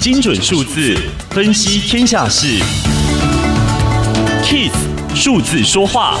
[0.00, 0.96] 精准数字
[1.30, 2.46] 分析天下事
[4.44, 4.72] ，KISS
[5.14, 6.18] 数字说话。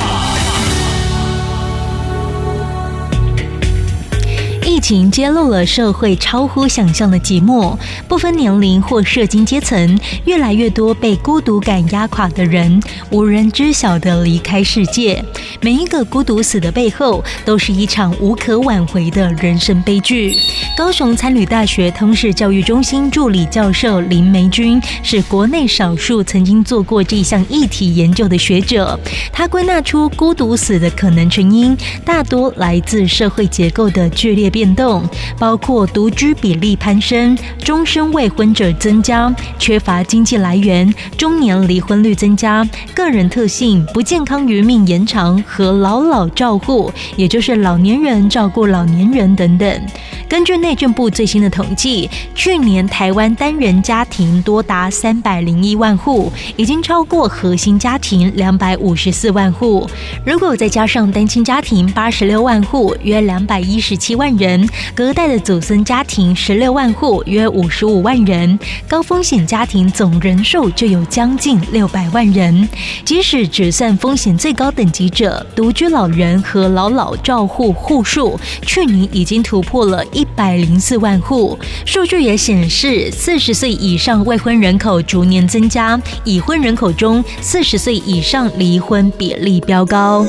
[4.64, 7.76] 疫情揭露了社会超乎想象的寂寞，
[8.08, 12.80] 不分年龄或社经阶层，越来越多被孤独感压垮的人，
[13.10, 15.24] 无人知晓的离开世界。
[15.60, 20.34] 每一个孤独死的背后，都是一场无可挽回的人生悲剧。
[20.74, 28.98] 高雄参旅大学通识教育中心助理教授林玫君，是国内少数曾经做过这项议题研究的学者。
[29.30, 31.76] 他归纳出孤独死的可能成因，
[32.06, 35.04] 大多来自社会结构的剧烈变变动
[35.40, 49.86] 包括独居比例攀升、终身未婚者增加、缺乏经济来源、中年离婚率增加、个人特性不健康余命延长和老老照顾，也就是老年人照顾老年人等等。
[50.32, 59.86] 根据内政部最新的统计，去年台湾单人家庭多达三百零一万户，已经超过核心家庭两百五十四万户。
[60.24, 64.66] 如果再加上单亲家庭八十六万户，约两百一十七万人。
[64.94, 72.66] 隔代的祖孙家庭十六万户，约五十五万人；高风险家庭总人数就有将近六百万人。
[73.04, 81.58] 即使只算风险最高等级者，独居老人和老老照护户数，去年已经突破了一一百零四万户。
[81.84, 90.24] 数据也显示，四十岁以上未婚人口逐年增加，已婚人口中四十岁以上离婚比例飙高。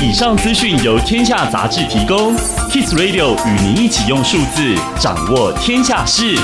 [0.00, 2.34] 以上资讯由天下杂志提供
[2.70, 6.34] ，Kiss Radio 与您一起用数字掌握天下事。